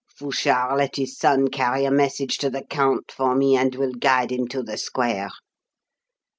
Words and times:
Fouchard 0.09 0.79
let 0.79 0.95
his 0.95 1.15
son 1.15 1.49
carry 1.49 1.85
a 1.85 1.91
message 1.91 2.39
to 2.39 2.49
the 2.49 2.63
count 2.63 3.11
for 3.11 3.35
me, 3.35 3.55
and 3.55 3.75
will 3.75 3.93
guide 3.93 4.31
him 4.31 4.47
to 4.47 4.63
the 4.63 4.75
square. 4.75 5.29